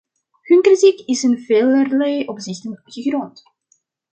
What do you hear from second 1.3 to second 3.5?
velerlei opzichten gegrond.